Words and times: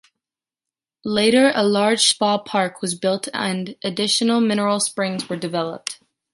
Later 1.05 1.51
a 1.53 1.61
large 1.61 2.07
spa 2.07 2.39
park 2.39 2.81
was 2.81 2.95
built 2.95 3.27
and 3.35 3.75
additional 3.83 4.41
mineral 4.41 4.79
springs 4.79 5.29
were 5.29 5.35
developed. 5.35 5.99